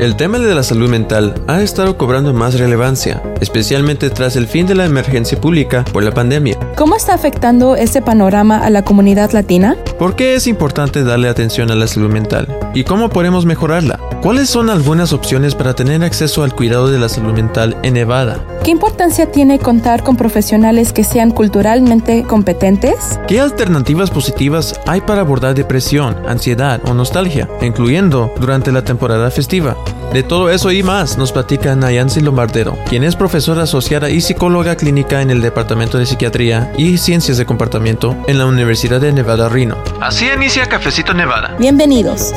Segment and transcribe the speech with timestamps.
[0.00, 4.66] El tema de la salud mental ha estado cobrando más relevancia, especialmente tras el fin
[4.66, 6.58] de la emergencia pública por la pandemia.
[6.74, 9.76] ¿Cómo está afectando este panorama a la comunidad latina?
[10.00, 12.48] ¿Por qué es importante darle atención a la salud mental?
[12.72, 14.00] ¿Y cómo podemos mejorarla?
[14.22, 18.42] ¿Cuáles son algunas opciones para tener acceso al cuidado de la salud mental en Nevada?
[18.64, 23.20] ¿Qué importancia tiene contar con profesionales que sean culturalmente competentes?
[23.28, 29.76] ¿Qué alternativas positivas hay para abordar depresión, ansiedad o nostalgia, incluyendo durante la temporada festiva?
[30.12, 34.76] De todo eso y más nos platica Nayansi Lombardero, quien es profesora asociada y psicóloga
[34.76, 39.48] clínica en el Departamento de Psiquiatría y Ciencias de Comportamiento en la Universidad de Nevada
[39.48, 39.78] Reno.
[40.00, 41.54] Así inicia Cafecito Nevada.
[41.60, 42.32] Bienvenidos.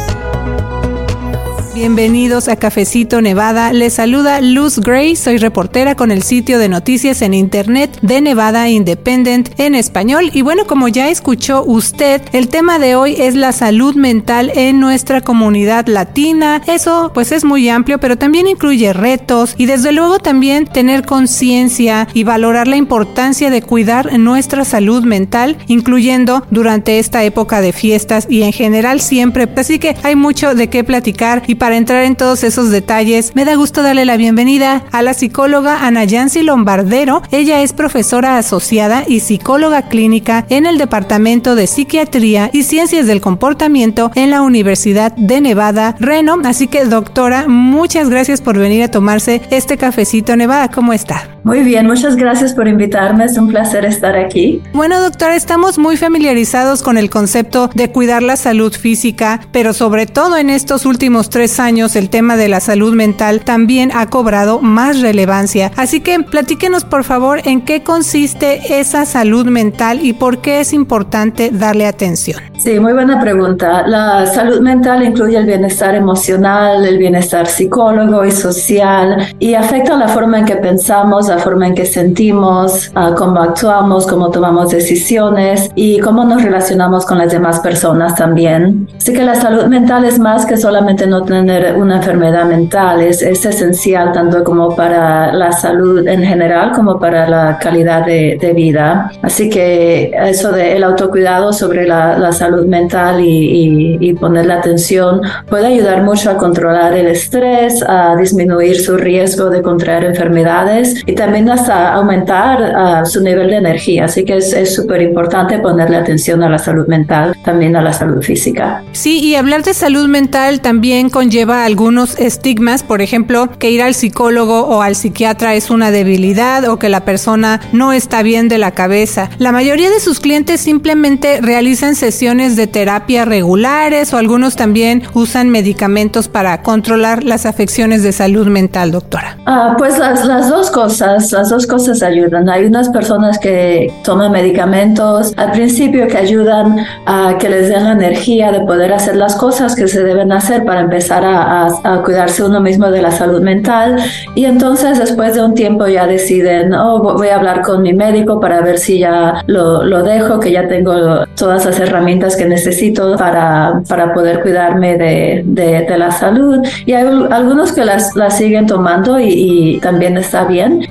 [1.74, 3.74] Bienvenidos a Cafecito Nevada.
[3.74, 5.16] Les saluda Luz Gray.
[5.16, 10.30] Soy reportera con el sitio de noticias en internet de Nevada Independent en español.
[10.34, 14.80] Y bueno, como ya escuchó usted, el tema de hoy es la salud mental en
[14.80, 16.62] nuestra comunidad latina.
[16.68, 22.08] Eso pues es muy amplio, pero también incluye retos y desde luego también tener conciencia
[22.14, 28.28] y valorar la importancia de cuidar nuestra salud mental, incluyendo durante esta época de fiestas
[28.30, 29.50] y en general siempre.
[29.56, 33.46] Así que hay mucho de qué platicar y para entrar en todos esos detalles, me
[33.46, 37.22] da gusto darle la bienvenida a la psicóloga Ana Yancy Lombardero.
[37.32, 43.22] Ella es profesora asociada y psicóloga clínica en el Departamento de Psiquiatría y Ciencias del
[43.22, 46.36] Comportamiento en la Universidad de Nevada, Reno.
[46.44, 50.68] Así que, doctora, muchas gracias por venir a tomarse este cafecito Nevada.
[50.68, 51.33] ¿Cómo está?
[51.44, 53.26] Muy bien, muchas gracias por invitarme.
[53.26, 54.62] Es un placer estar aquí.
[54.72, 60.06] Bueno, doctora, estamos muy familiarizados con el concepto de cuidar la salud física, pero sobre
[60.06, 64.62] todo en estos últimos tres años el tema de la salud mental también ha cobrado
[64.62, 65.72] más relevancia.
[65.76, 70.72] Así que platíquenos por favor en qué consiste esa salud mental y por qué es
[70.72, 72.40] importante darle atención.
[72.58, 73.86] Sí, muy buena pregunta.
[73.86, 80.08] La salud mental incluye el bienestar emocional, el bienestar psicólogo y social y afecta la
[80.08, 85.70] forma en que pensamos, la forma en que sentimos, uh, cómo actuamos, cómo tomamos decisiones
[85.76, 88.88] y cómo nos relacionamos con las demás personas también.
[88.98, 93.22] Así que la salud mental es más que solamente no tener una enfermedad mental, es,
[93.22, 98.54] es esencial tanto como para la salud en general como para la calidad de, de
[98.54, 99.12] vida.
[99.22, 104.54] Así que eso del el autocuidado sobre la, la salud mental y, y, y ponerle
[104.54, 111.02] atención puede ayudar mucho a controlar el estrés, a disminuir su riesgo de contraer enfermedades
[111.06, 114.06] y también hasta aumentar uh, su nivel de energía.
[114.06, 118.22] Así que es súper importante ponerle atención a la salud mental, también a la salud
[118.22, 118.84] física.
[118.92, 123.94] Sí, y hablar de salud mental también conlleva algunos estigmas, por ejemplo, que ir al
[123.94, 128.58] psicólogo o al psiquiatra es una debilidad o que la persona no está bien de
[128.58, 129.30] la cabeza.
[129.38, 135.50] La mayoría de sus clientes simplemente realizan sesiones de terapia regulares o algunos también usan
[135.50, 139.38] medicamentos para controlar las afecciones de salud mental, doctora?
[139.46, 142.50] Ah, pues las, las dos cosas, las dos cosas ayudan.
[142.50, 147.92] Hay unas personas que toman medicamentos al principio que ayudan a que les den la
[147.92, 151.70] energía de poder hacer las cosas que se deben hacer para empezar a,
[152.04, 153.98] cuidarse uno mismo de la salud mental
[154.36, 158.40] y entonces después de un tiempo ya deciden, oh, voy a hablar con mi médico
[158.40, 163.82] para ver si ya lo, dejo, que ya tengo todas las herramientas que necesito para,
[163.88, 166.60] para poder cuidarme de, de, la salud.
[166.86, 170.86] Y hay algunos que las, las siguen tomando y, también está bien.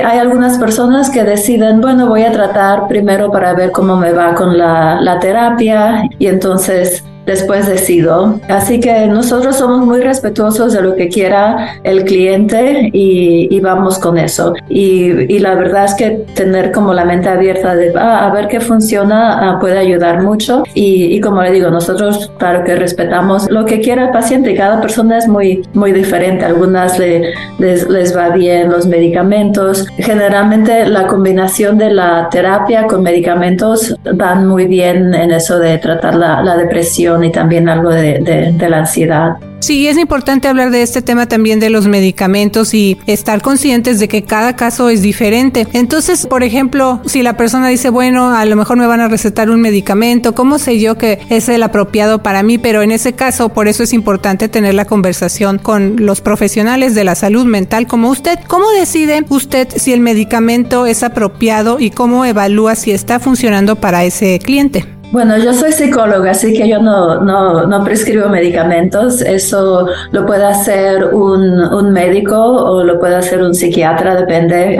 [0.00, 4.34] Hay algunas personas que deciden, bueno, voy a tratar primero para ver cómo me va
[4.34, 8.40] con la, la terapia y entonces después decido.
[8.48, 13.98] Así que nosotros somos muy respetuosos de lo que quiera el cliente y, y vamos
[13.98, 14.54] con eso.
[14.68, 18.48] Y, y, la verdad es que tener como la mente abierta de ah, a ver
[18.48, 20.64] qué funciona ah, puede ayudar mucho.
[20.74, 24.54] Y, y, como le digo, nosotros claro que respetamos lo que quiera el paciente.
[24.54, 26.44] Cada persona es muy, muy diferente.
[26.46, 29.86] Algunas le, les, les va bien los medicamentos.
[29.98, 36.14] Generalmente la combinación de la terapia con medicamentos van muy bien en eso de tratar
[36.14, 39.36] la, la depresión y también algo de, de, la ansiedad.
[39.60, 44.06] Sí, es importante hablar de este tema también de los medicamentos y estar conscientes de
[44.06, 45.66] que cada caso es diferente.
[45.72, 49.50] Entonces, por ejemplo, si la persona dice, bueno, a lo mejor me van a recetar
[49.50, 52.56] un medicamento, ¿cómo sé yo que es el apropiado para mí?
[52.58, 57.04] Pero en ese caso, por eso es importante tener la conversación con los profesionales de
[57.04, 58.38] la salud mental como usted.
[58.46, 64.04] ¿Cómo decide usted si el medicamento es apropiado y cómo evalúa si está funcionando para
[64.04, 64.97] ese cliente?
[65.10, 69.22] Bueno, yo soy psicóloga, así que yo no, no, no prescribo medicamentos.
[69.22, 74.78] Eso lo puede hacer un, un, médico o lo puede hacer un psiquiatra, depende.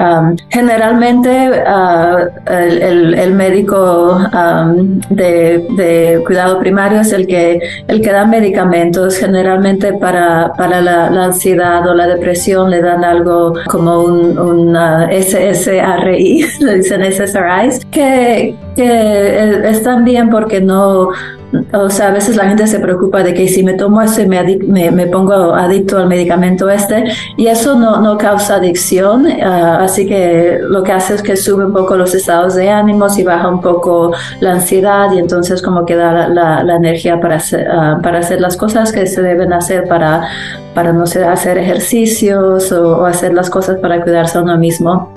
[0.51, 4.21] Generalmente uh, el, médico
[5.09, 9.17] de, cuidado primario es el que, el que da medicamentos.
[9.17, 16.45] Generalmente para, para la, ansiedad o la depresión le dan algo como un, un SSRI,
[16.61, 21.09] le dicen SSRIs, que, que están bien porque no,
[21.73, 24.27] o sea, a veces la gente se preocupa de que si me tomo eso y
[24.27, 27.05] me, me, pongo adicto al medicamento este,
[27.37, 31.65] y eso no, no causa adicción, ah, así que lo que hace es que sube
[31.65, 35.85] un poco los estados de ánimos y baja un poco la ansiedad y entonces como
[35.85, 37.43] que da la, la, energía para
[37.73, 40.29] ah, para hacer las cosas que se deben hacer para,
[40.79, 45.13] para no sé, hacer ejercicios o, hacer las cosas para cuidarse a uno mismo.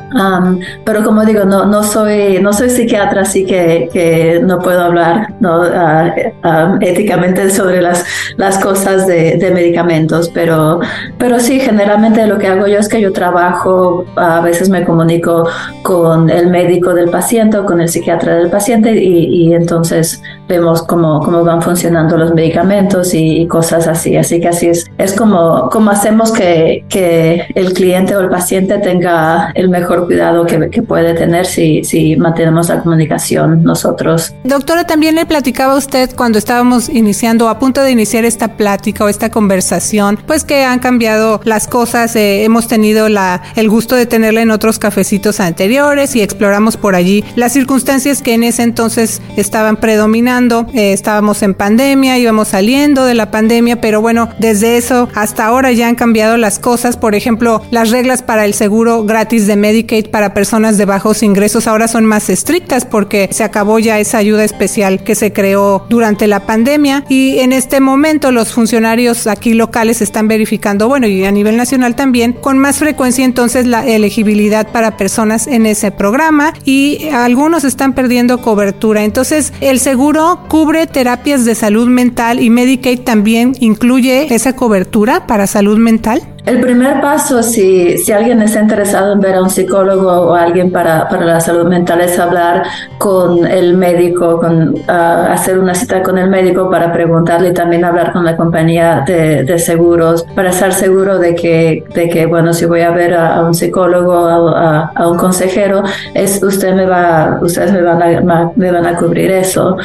[0.84, 5.36] pero como digo, no, no, soy, no soy psiquiatra, así que, que no puedo hablar
[5.40, 5.62] ¿no?
[5.62, 6.12] Ah,
[6.44, 8.04] Um, éticamente sobre las,
[8.38, 10.80] las cosas de, de, medicamentos, pero,
[11.20, 15.48] pero sí, generalmente lo que hago yo es que yo trabajo, a veces me comunico
[15.84, 20.82] con el médico del paciente o con el psiquiatra del paciente y, y entonces vemos
[20.82, 24.18] cómo, cómo van funcionando los medicamentos y, cosas así.
[24.18, 28.78] Así que así es, es como, como hacemos que, que el cliente o el paciente
[28.80, 34.34] tenga el mejor cuidado que, que puede tener si, si mantenemos la comunicación nosotros.
[34.44, 39.10] Doctora, también le platicaba usted cuando estábamos iniciando, a punto de iniciar esta plática o
[39.10, 42.16] esta conversación, pues que han cambiado las cosas.
[42.16, 46.96] Eh, hemos tenido la, el gusto de tenerla en otros cafecitos anteriores y exploramos por
[46.96, 50.68] allí las circunstancias que en ese entonces estaban predominando.
[50.74, 55.72] Eh, estábamos en pandemia, íbamos saliendo de la pandemia, pero bueno, desde eso hasta ahora
[55.72, 56.98] ya han cambiado las cosas.
[56.98, 61.68] Por ejemplo, las reglas para el seguro gratis de Medicaid para personas de bajos ingresos
[61.68, 66.28] ahora son más estrictas porque se acabó ya esa ayuda especial que se creó durante
[66.28, 71.32] la pandemia y en este momento los funcionarios aquí locales están verificando, bueno, y a
[71.32, 77.08] nivel nacional también, con más frecuencia entonces la elegibilidad para personas en ese programa y
[77.08, 79.06] algunos están perdiendo cobertura.
[79.06, 85.48] Entonces, el seguro cubre terapias de salud mental y Medicaid también incluye esa cobertura para
[85.48, 86.22] salud mental.
[86.46, 90.72] El primer paso, si, si alguien está interesado en ver a un psicólogo o alguien
[90.72, 92.64] para, para la salud mental, es hablar
[92.98, 97.86] con el médico, con, ah, hacer una cita con el médico para preguntarle y también
[97.86, 102.54] hablar con la compañía de, de, seguros para estar seguro de que, de que, bueno,
[102.54, 105.84] si voy a ver a, un psicólogo, a, a, un consejero,
[106.16, 109.78] es, usted me va, ustedes me van a, me van a cubrir eso.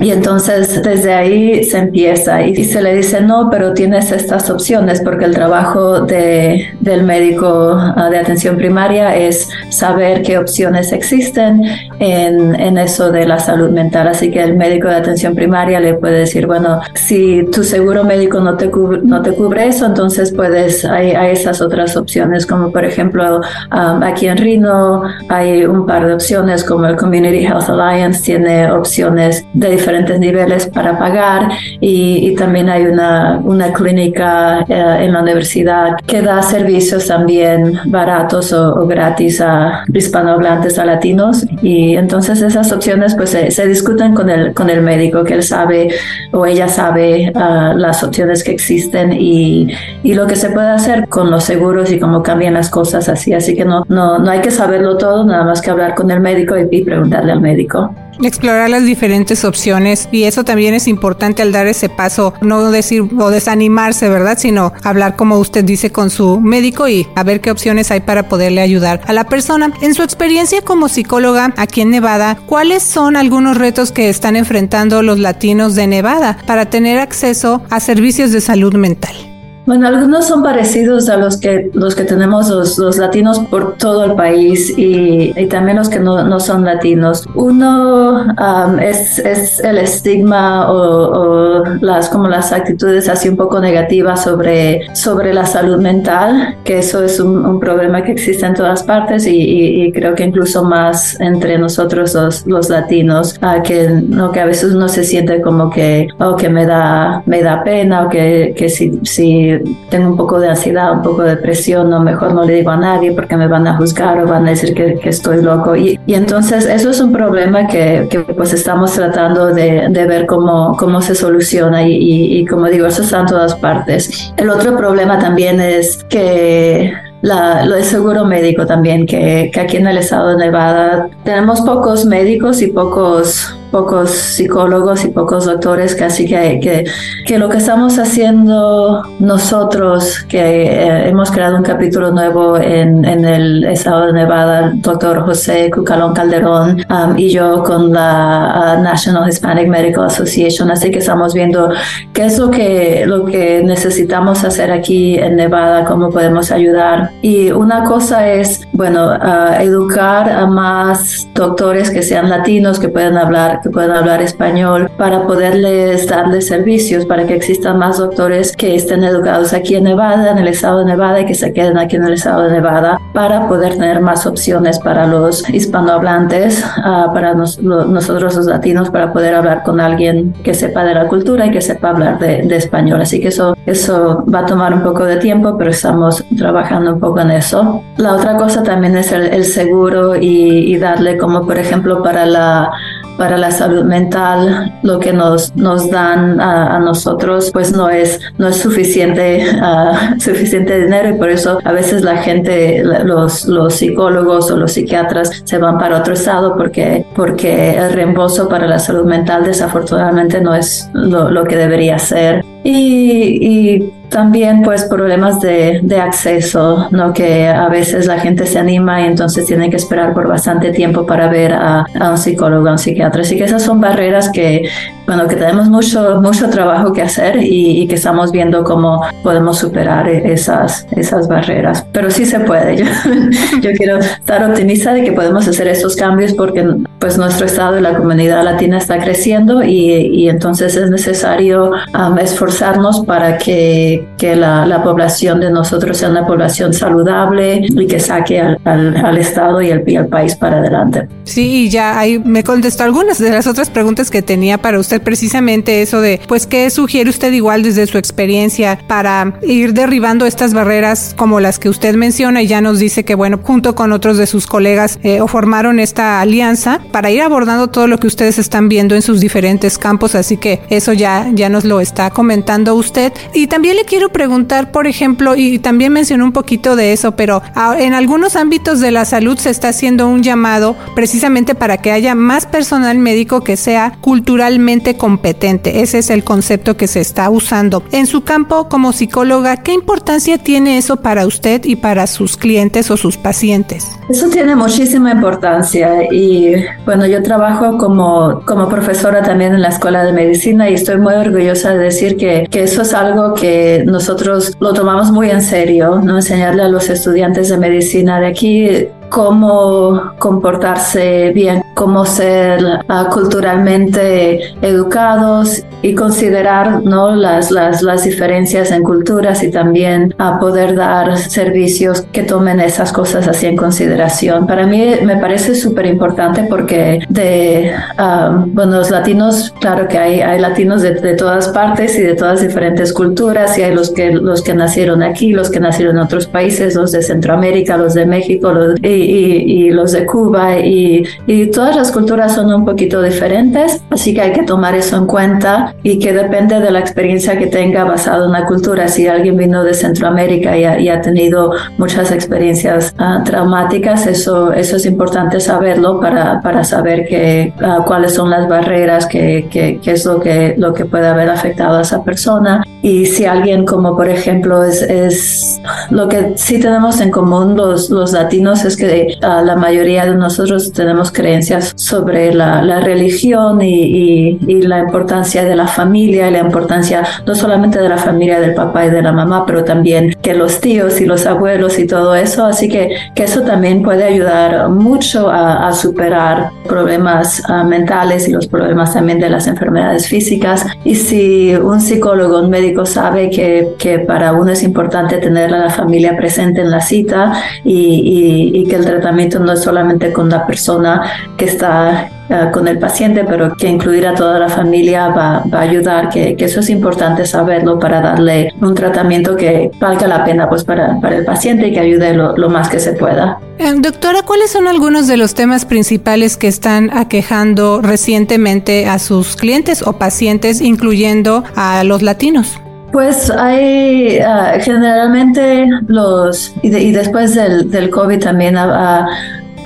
[0.00, 5.00] Y entonces desde ahí se empieza y, se le dice, no, pero tienes estas opciones
[5.00, 11.62] porque el trabajo de, del médico ah, de atención primaria es saber qué opciones existen
[11.98, 14.08] en, en, eso de la salud mental.
[14.08, 18.40] Así que el médico de atención primaria le puede decir, bueno, si tu seguro médico
[18.40, 22.72] no te cubre, no te cubre eso, entonces puedes, hay, hay esas otras opciones, como
[22.72, 23.40] por ejemplo
[23.70, 29.44] aquí en Reno hay un par de opciones, como el Community Health Alliance tiene opciones
[29.52, 31.48] de diferentes niveles para pagar
[31.80, 37.78] y, y también hay una, una clínica eh, en la universidad que da servicios también
[37.86, 44.30] baratos o, gratis a hispanohablantes, a latinos y entonces esas opciones pues se, discuten con
[44.30, 45.90] el, con el médico que él sabe
[46.32, 49.68] o ella sabe uh, las opciones que existen y,
[50.02, 53.32] y, lo que se puede hacer con los seguros y cómo cambian las cosas así.
[53.32, 56.20] Así que no, no, no hay que saberlo todo, nada más que hablar con el
[56.20, 61.52] médico y preguntarle al médico explorar las diferentes opciones y eso también es importante al
[61.52, 64.38] dar ese paso, no decir o desanimarse, ¿verdad?
[64.38, 68.28] Sino hablar como usted dice con su médico y a ver qué opciones hay para
[68.28, 69.72] poderle ayudar a la persona.
[69.80, 75.02] En su experiencia como psicóloga aquí en Nevada, ¿cuáles son algunos retos que están enfrentando
[75.02, 79.31] los latinos de Nevada para tener acceso a servicios de salud mental?
[79.64, 84.04] Bueno, algunos son parecidos a los que, los que tenemos los, los latinos por todo
[84.04, 87.24] el país y, y también los que no, no, son latinos.
[87.36, 94.24] Uno um, es, es, el estigma o, las, como las actitudes así un poco negativas
[94.24, 99.26] sobre, sobre la salud mental, que eso es un, problema que existe en todas partes
[99.26, 104.46] y, creo que incluso más entre nosotros los, los latinos, uh, que, no, que a
[104.46, 108.68] veces uno se siente como que, que me da, me da pena o que, que
[108.68, 109.51] si
[109.88, 112.76] tengo un poco de ansiedad, un poco de depresión, no, mejor no le digo a
[112.76, 115.76] nadie porque me van a juzgar o van a decir que, estoy loco.
[115.76, 121.02] Y, entonces eso es un problema que, pues estamos tratando de, de, ver cómo, cómo
[121.02, 124.32] se soluciona y, y, y como digo, eso está en todas partes.
[124.36, 126.92] El otro problema también es que
[127.22, 131.60] la, lo de seguro médico también, que, que, aquí en el estado de Nevada tenemos
[131.60, 136.84] pocos médicos y pocos pocos psicólogos y pocos doctores, así que, que,
[137.26, 143.24] que lo que estamos haciendo nosotros, que eh, hemos creado un capítulo nuevo en, en,
[143.24, 149.68] el estado de Nevada, doctor José Cucalón Calderón um, y yo con la National Hispanic
[149.68, 151.70] Medical Association, así que estamos viendo
[152.12, 157.10] qué es lo que, lo que necesitamos hacer aquí en Nevada, cómo podemos ayudar.
[157.22, 163.16] Y una cosa es, bueno, uh, educar a más doctores que sean latinos, que puedan
[163.16, 168.74] hablar, que puedan hablar español, para poderles darles servicios, para que existan más doctores que
[168.74, 171.94] estén educados aquí en Nevada, en el estado de Nevada y que se queden aquí
[171.94, 177.34] en el estado de Nevada, para poder tener más opciones para los hispanohablantes, uh, para
[177.34, 181.60] nosotros los latinos, para poder hablar con alguien que sepa de la cultura y que
[181.60, 183.00] sepa hablar de, de español.
[183.00, 186.98] Así que eso, eso va a tomar un poco de tiempo, pero estamos trabajando un
[186.98, 187.80] poco en eso.
[187.96, 192.70] La otra cosa también es el, seguro y, darle como por ejemplo para la
[193.18, 198.48] para la salud mental lo que nos, nos dan a, nosotros pues no es no
[198.48, 204.50] es suficiente uh, suficiente dinero y por eso a veces la gente los, los psicólogos
[204.50, 209.04] o los psiquiatras se van para otro estado porque porque el reembolso para la salud
[209.04, 212.44] mental desafortunadamente no es lo, lo que debería ser.
[212.64, 217.12] Y también pues problemas de, de, acceso, ¿no?
[217.12, 221.04] Que a veces la gente se anima y entonces tiene que esperar por bastante tiempo
[221.06, 223.22] para ver a, a un psicólogo, a un psiquiatra.
[223.22, 224.68] Así que esas son barreras que,
[225.14, 230.08] bueno, que tenemos mucho, mucho trabajo que hacer y, que estamos viendo cómo podemos superar
[230.08, 231.84] esas, esas barreras.
[231.92, 232.76] Pero sí se puede.
[233.62, 236.66] Yo, quiero estar optimista de que podemos hacer esos cambios porque
[236.98, 243.04] pues nuestro estado y la comunidad latina está creciendo y, entonces es necesario um, esforzarnos
[243.04, 248.40] para que que, la, la, población de nosotros sea una población saludable y que saque
[248.40, 251.08] al, al, al Estado y al, y al, país para adelante.
[251.24, 255.01] Sí, y ya ahí me contestó algunas de las otras preguntas que tenía para usted,
[255.02, 260.54] precisamente eso de, pues, ¿qué sugiere usted igual desde su experiencia para ir derribando estas
[260.54, 264.18] barreras como las que usted menciona y ya nos dice que, bueno, junto con otros
[264.18, 268.68] de sus colegas eh, formaron esta alianza para ir abordando todo lo que ustedes están
[268.68, 273.12] viendo en sus diferentes campos, así que eso ya, ya nos lo está comentando usted.
[273.34, 277.42] Y también le quiero preguntar, por ejemplo, y también mencionó un poquito de eso, pero
[277.78, 282.14] en algunos ámbitos de la salud se está haciendo un llamado precisamente para que haya
[282.14, 285.82] más personal médico que sea culturalmente competente.
[285.82, 287.82] Ese es el concepto que se está usando.
[287.92, 292.90] En su campo como psicóloga, ¿qué importancia tiene eso para usted y para sus clientes
[292.90, 293.86] o sus pacientes?
[294.08, 300.04] Eso tiene muchísima importancia y bueno, yo trabajo como, como profesora también en la Escuela
[300.04, 304.56] de Medicina y estoy muy orgullosa de decir que, que eso es algo que nosotros
[304.60, 306.16] lo tomamos muy en serio, ¿no?
[306.16, 314.40] Enseñarle a los estudiantes de medicina de aquí cómo comportarse bien, cómo ser uh, culturalmente
[314.62, 317.14] educados y considerar ¿no?
[317.14, 322.58] las, las, las diferencias en culturas y también a uh, poder dar servicios que tomen
[322.60, 324.46] esas cosas así en consideración.
[324.46, 330.20] Para mí me parece súper importante porque de, uh, bueno, los latinos, claro que hay,
[330.22, 334.12] hay latinos de, de, todas partes y de todas diferentes culturas y hay los que,
[334.12, 338.06] los que nacieron aquí, los que nacieron en otros países, los de Centroamérica, los de
[338.06, 343.02] México, los, y, y, los de Cuba y, y, todas las culturas son un poquito
[343.02, 347.38] diferentes, así que hay que tomar eso en cuenta y que depende de la experiencia
[347.38, 348.88] que tenga basado en la cultura.
[348.88, 354.52] Si alguien vino de Centroamérica y ha, y ha tenido muchas experiencias uh, traumáticas, eso,
[354.52, 359.80] eso es importante saberlo para, para saber que, uh, cuáles son las barreras, qué que,
[359.80, 362.64] que es lo que, lo que puede haber afectado a esa persona.
[362.82, 367.90] Y si alguien como por ejemplo es, es lo que sí tenemos en común los,
[367.90, 368.86] los latinos es que
[369.20, 375.44] la mayoría de nosotros tenemos creencias sobre la, la religión y, y, y, la importancia
[375.44, 379.02] de la familia y la importancia no solamente de la familia del papá y de
[379.02, 382.46] la mamá, pero también que los tíos y los abuelos y todo eso.
[382.46, 388.46] Así que, que eso también puede ayudar mucho a, superar problemas uh, mentales y los
[388.46, 390.66] problemas también de las enfermedades físicas.
[390.84, 395.58] Y si un psicólogo, un médico sabe que, que para uno es importante tener a
[395.58, 397.32] la familia presente en la cita
[397.64, 401.02] y, y que el tratamiento no es solamente con la persona
[401.36, 405.58] que está uh, con el paciente, pero que incluir a toda la familia va, va
[405.58, 410.24] a ayudar, que, que, eso es importante saberlo para darle un tratamiento que valga la
[410.24, 413.38] pena pues para, para el paciente y que ayude lo, lo más que se pueda.
[413.58, 419.36] Eh, doctora, ¿cuáles son algunos de los temas principales que están aquejando recientemente a sus
[419.36, 422.58] clientes o pacientes, incluyendo a los latinos?
[422.92, 429.08] Pues hay uh, generalmente los, y, de, y después del, del, COVID también ha, ha,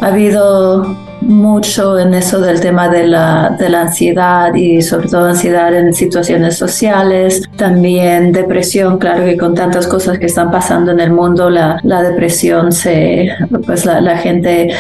[0.01, 0.97] ha habido
[1.27, 5.93] mucho en eso del tema de la, de la ansiedad y sobre todo ansiedad en
[5.93, 11.51] situaciones sociales, también depresión, claro que con tantas cosas que están pasando en el mundo,
[11.51, 13.29] la, la depresión se,
[13.65, 14.71] pues la, gente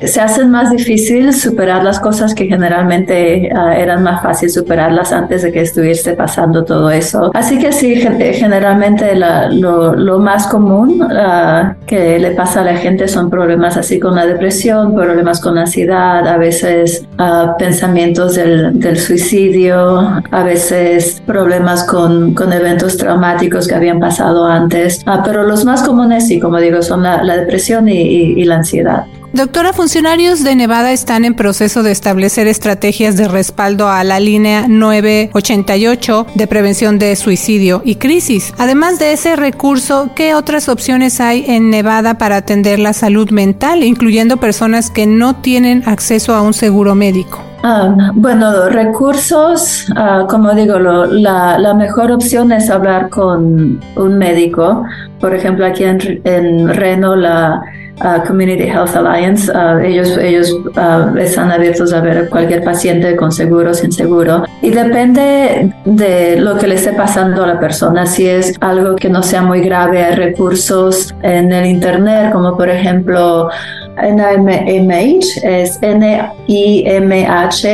[0.00, 5.42] se hace más difícil superar las cosas que generalmente uh, eran más fácil superarlas antes
[5.42, 7.30] de que estuviese pasando todo eso.
[7.34, 13.30] Así que sí, generalmente lo, más común uh, que le pasa a la gente son
[13.30, 20.00] problemas así con la depresión, problemas con la ansiedad, a veces uh, pensamientos del, suicidio,
[20.30, 25.04] a veces problemas con, con, eventos traumáticos que habían pasado antes.
[25.24, 29.04] pero los más comunes, sí, como digo, son la, depresión y, y, y la ansiedad.
[29.32, 34.66] Doctora, funcionarios de Nevada están en proceso de establecer estrategias de respaldo a la línea
[34.68, 38.54] 988 de prevención de suicidio y crisis.
[38.56, 43.82] Además de ese recurso, ¿qué otras opciones hay en Nevada para atender la salud mental,
[43.82, 47.42] incluyendo personas que no tienen acceso a un seguro médico?
[47.64, 54.84] Um, bueno, recursos, uh, como digo, lo, la, mejor opción es hablar con un médico.
[55.20, 57.60] Por ejemplo, aquí en Reno, la
[57.98, 59.50] Uh, Community Health Alliance.
[59.50, 64.44] Uh, ellos ellos uh, están abiertos a ver cualquier paciente con seguro, sin seguro.
[64.60, 68.04] Y depende de lo que le esté pasando a la persona.
[68.04, 72.68] Si es algo que no sea muy grave, hay recursos en el Internet, como por
[72.68, 73.48] ejemplo
[73.96, 77.66] NIMH, es N-I-M-H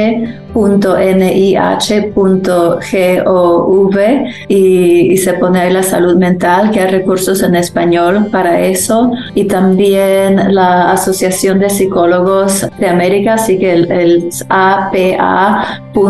[0.55, 1.57] .nih.gov
[4.49, 9.13] y, y se pone ahí la salud mental, que hay recursos en español para eso.
[9.35, 16.03] Y también la Asociación de Psicólogos de América, así que el, el apa.org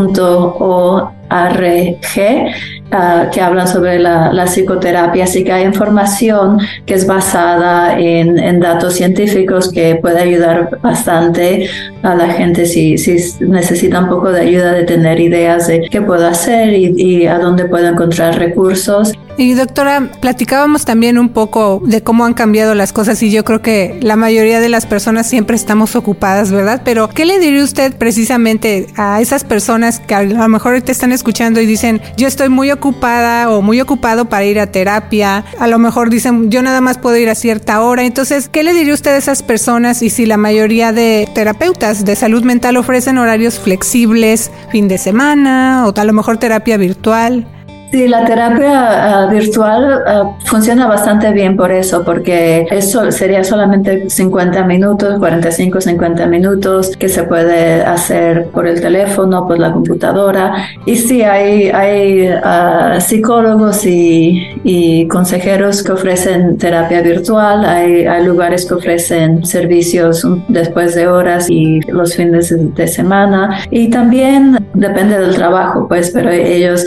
[2.93, 8.95] uh, que hablan sobre la, psicoterapia, así que hay información que es basada en, datos
[8.95, 11.69] científicos que puede ayudar bastante
[12.03, 16.03] a la gente si, si necesita un poco de ayuda de tener ideas de qué
[16.03, 19.13] puedo hacer y, y a dónde puedo encontrar recursos.
[19.39, 23.63] Y doctora, platicábamos también un poco de cómo han cambiado las cosas y yo creo
[23.63, 26.83] que la mayoría de las personas siempre estamos ocupadas, ¿verdad?
[26.85, 31.13] Pero ¿qué le diría usted precisamente a esas personas que a lo mejor te están
[31.13, 35.45] escuchando y dicen, yo estoy muy ocupada o muy ocupado para ir a terapia?
[35.59, 38.05] A lo mejor dicen, yo nada más puedo ir a cierta hora.
[38.05, 42.17] Entonces, ¿qué le diría usted a esas personas y si la mayoría de terapeutas de
[42.17, 47.47] salud mental ofrecen horarios flexibles, fin de semana o a lo mejor terapia virtual?
[47.93, 54.09] Sí, la terapia uh, virtual uh, funciona bastante bien por eso, porque eso sería solamente
[54.09, 60.55] 50 minutos, 45, 50 minutos que se puede hacer por el teléfono, por la computadora.
[60.87, 68.25] Y sí, hay, hay uh, psicólogos y, y, consejeros que ofrecen terapia virtual, hay, hay,
[68.25, 73.59] lugares que ofrecen servicios después de horas y los fines de semana.
[73.71, 76.87] Y también depende del trabajo, pues, pero ellos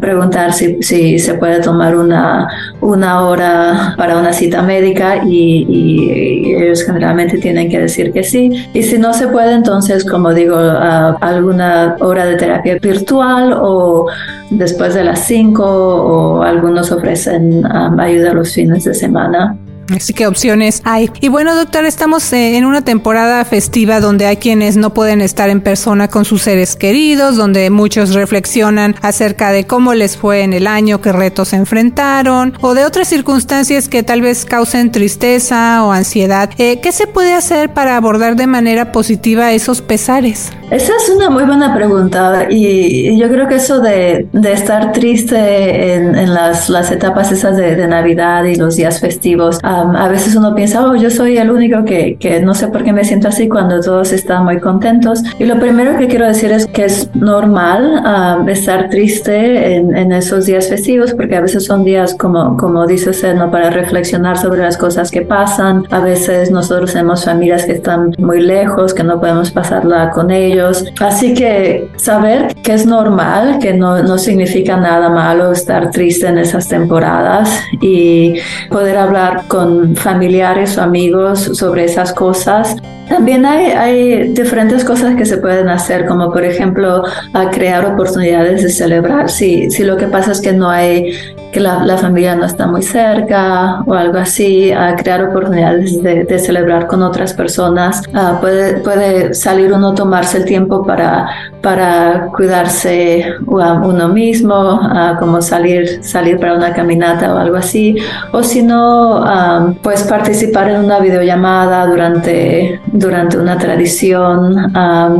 [0.00, 2.48] preguntan si, se puede tomar una,
[2.80, 8.50] una hora para una cita médica y, ellos generalmente tienen que decir que sí.
[8.72, 14.06] Y si no se puede, entonces, como digo, alguna hora de terapia virtual o
[14.50, 19.56] después de las 5 o algunos ofrecen um, ayuda los fines de semana.
[19.94, 21.10] Así que opciones hay.
[21.20, 25.50] Y bueno, doctor, estamos eh, en una temporada festiva donde hay quienes no pueden estar
[25.50, 30.52] en persona con sus seres queridos, donde muchos reflexionan acerca de cómo les fue en
[30.52, 35.92] el año, qué retos enfrentaron o de otras circunstancias que tal vez causen tristeza o
[35.92, 36.50] ansiedad.
[36.58, 40.52] Eh, ¿Qué se puede hacer para abordar de manera positiva esos pesares?
[40.70, 45.94] Esa es una muy buena pregunta y yo creo que eso de, de estar triste
[45.94, 50.54] en, las, las etapas esas de, Navidad y los días festivos, um, a veces uno
[50.54, 53.48] piensa, oh, yo soy el único que, que, no sé por qué me siento así
[53.48, 55.22] cuando todos están muy contentos.
[55.38, 58.02] Y lo primero que quiero decir es que es normal
[58.40, 62.86] um, estar triste en, en, esos días festivos porque a veces son días, como, como
[62.86, 63.50] dice usted, ¿no?
[63.50, 65.84] para reflexionar sobre las cosas que pasan.
[65.90, 70.86] A veces nosotros tenemos familias que están muy lejos, que no podemos pasarla con ellos
[71.00, 76.38] Así que saber que es normal, que no, no significa nada malo estar triste en
[76.38, 78.34] esas temporadas y
[78.70, 79.65] poder hablar con
[79.96, 82.76] familiares o amigos sobre esas cosas.
[83.08, 88.70] También hay, diferentes cosas que se pueden hacer, como por ejemplo a crear oportunidades de
[88.70, 89.30] celebrar.
[89.30, 91.12] Si, si lo que pasa es que no hay
[91.56, 96.86] que la, familia no está muy cerca o algo así, a crear oportunidades de, celebrar
[96.86, 98.02] con otras personas.
[98.12, 101.26] Ah, puede, puede salir uno tomarse el tiempo para,
[101.62, 104.80] para cuidarse a uno mismo,
[105.18, 107.96] como salir, salir para una caminata o algo así,
[108.32, 114.72] o si no, pues participar en una videollamada durante, durante una tradición,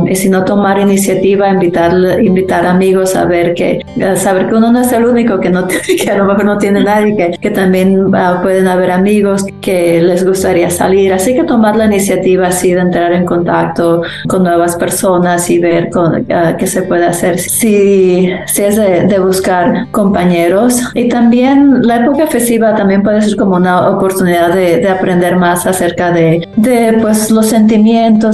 [0.09, 3.79] y si no tomar iniciativa, invitar, invitar amigos a ver que,
[4.15, 5.67] saber que uno no es el único que, no,
[6.03, 10.01] que a lo mejor no tiene nadie, que, que también ah, pueden haber amigos que
[10.01, 14.75] les gustaría salir, así que tomar la iniciativa así de entrar en contacto con nuevas
[14.75, 20.79] personas y ver con, ah, qué se puede hacer si, si es de, buscar compañeros.
[20.93, 25.65] Y también la época festiva también puede ser como una oportunidad de, de aprender más
[25.65, 27.66] acerca de, de pues, los sentimientos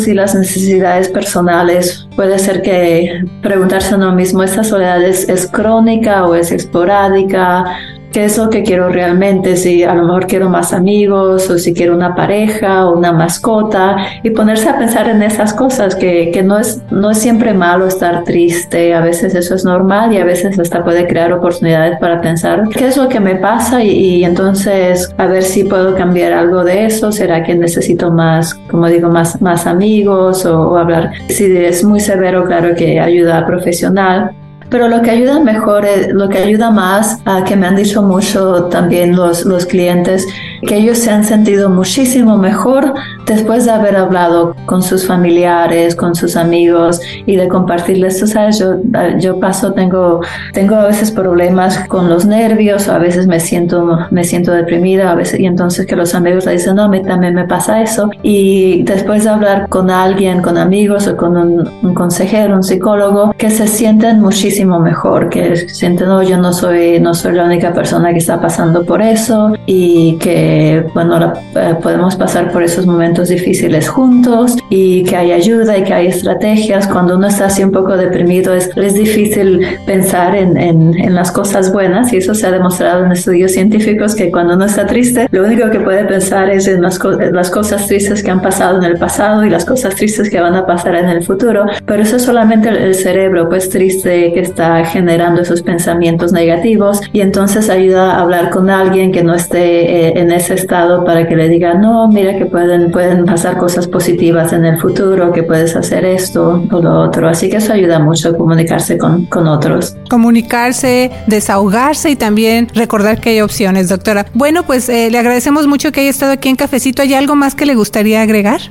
[0.08, 2.08] y las necesidades personales.
[2.15, 7.65] Puede ser que preguntarse a uno mismo, ¿esta soledad es, es crónica o es esporádica?
[8.13, 11.73] Qué es lo que quiero realmente, si a lo mejor quiero más amigos o si
[11.73, 16.43] quiero una pareja o una mascota y ponerse a pensar en esas cosas, que, que
[16.43, 20.26] no, es, no es siempre malo estar triste, a veces eso es normal y a
[20.26, 25.13] veces hasta puede crear oportunidades para pensar qué es lo que me pasa y, entonces
[25.17, 29.41] a ver si puedo cambiar algo de eso, será que necesito más, como digo, más,
[29.41, 34.32] más amigos o, o hablar, si es muy severo, claro que ayuda profesional
[34.74, 38.64] pero lo que ayuda mejor, lo que ayuda más, a que me han dicho mucho
[38.72, 40.26] también los, los clientes,
[40.66, 42.92] que ellos se han sentido muchísimo mejor
[43.34, 48.60] después de haber hablado con sus familiares, con sus amigos y de compartirles, tú sabes,
[48.60, 48.76] yo,
[49.19, 50.22] yo paso, tengo,
[50.54, 55.15] tengo a veces problemas con los nervios, a veces me siento, me siento deprimida, a
[55.15, 58.10] veces, y entonces que los amigos le dicen, no, a mí también me pasa eso.
[58.22, 63.34] Y después de hablar con alguien, con amigos o con un, un consejero, un psicólogo,
[63.38, 67.74] que se sienten muchísimo mejor, que sienten, no, yo no soy, no soy la única
[67.74, 73.23] persona que está pasando por eso y que, bueno, eh, podemos pasar por esos momentos
[73.30, 76.88] difíciles juntos y que hay ayuda y que hay estrategias.
[76.88, 81.72] Cuando uno está así un poco deprimido es, es difícil pensar en, en, las cosas
[81.72, 85.46] buenas y eso se ha demostrado en estudios científicos que cuando uno está triste lo
[85.46, 87.00] único que puede pensar es en las,
[87.32, 90.56] las cosas tristes que han pasado en el pasado y las cosas tristes que van
[90.56, 91.66] a pasar en el futuro.
[91.86, 97.22] Pero eso es solamente el, cerebro pues triste que está generando esos pensamientos negativos y
[97.22, 101.36] entonces ayuda a hablar con alguien que no esté eh, en ese estado para que
[101.36, 105.76] le diga no, mira que pueden pueden pasar cosas positivas en el futuro, que puedes
[105.76, 107.28] hacer esto o lo otro.
[107.28, 109.96] Así que eso ayuda mucho a comunicarse con, con otros.
[110.10, 114.26] Comunicarse, desahogarse y también recordar que hay opciones, doctora.
[114.34, 117.02] Bueno, pues eh, le agradecemos mucho que haya estado aquí en Cafecito.
[117.02, 118.62] ¿Hay algo más que le gustaría agregar?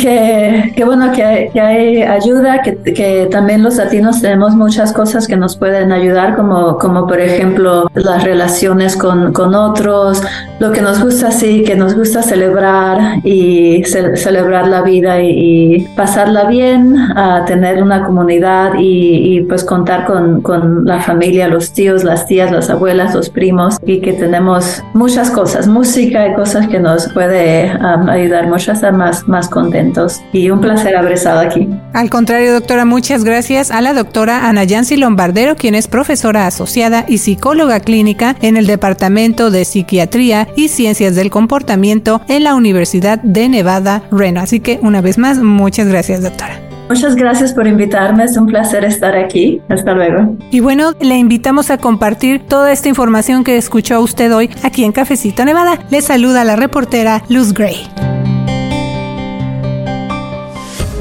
[0.00, 5.26] Que, que, bueno, que, que hay ayuda, que, que, también los latinos tenemos muchas cosas
[5.28, 10.22] que nos pueden ayudar, como, como por ejemplo las relaciones con, con otros,
[10.58, 16.44] lo que nos gusta así, que nos gusta celebrar y celebrar la vida y, pasarla
[16.44, 22.04] bien, a tener una comunidad y, y, pues contar con, con la familia, los tíos,
[22.04, 26.80] las tías, las abuelas, los primos y que tenemos muchas cosas, música y cosas que
[26.80, 27.70] nos puede
[28.08, 31.68] ayudar mucho a más más contentos y un placer haber estado aquí.
[31.92, 37.04] Al contrario, doctora, muchas gracias a la doctora Ana Yancy Lombardero, quien es profesora asociada
[37.06, 43.20] y psicóloga clínica en el Departamento de Psiquiatría y Ciencias del Comportamiento en la Universidad
[43.22, 44.40] de Nevada, Reno.
[44.40, 46.60] Así que una vez más, muchas gracias, doctora.
[46.88, 49.60] Muchas gracias por invitarme, es un placer estar aquí.
[49.68, 50.36] Hasta luego.
[50.50, 54.92] Y bueno, le invitamos a compartir toda esta información que escuchó usted hoy aquí en
[54.92, 55.78] Cafecito Nevada.
[55.90, 57.86] Le saluda la reportera Luz Gray.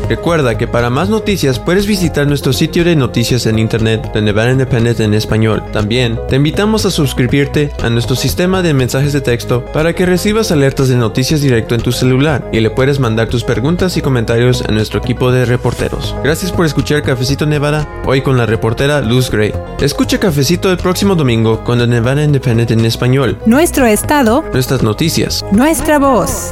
[0.09, 4.51] Recuerda que para más noticias puedes visitar nuestro sitio de noticias en internet de Nevada
[4.51, 5.63] Independent en español.
[5.73, 10.51] También te invitamos a suscribirte a nuestro sistema de mensajes de texto para que recibas
[10.51, 14.61] alertas de noticias directo en tu celular y le puedes mandar tus preguntas y comentarios
[14.61, 16.15] a nuestro equipo de reporteros.
[16.23, 19.53] Gracias por escuchar Cafecito Nevada, hoy con la reportera Luz Gray.
[19.79, 23.37] Escucha Cafecito el próximo domingo con The Nevada Independent en español.
[23.45, 26.51] Nuestro estado, nuestras noticias, nuestra voz.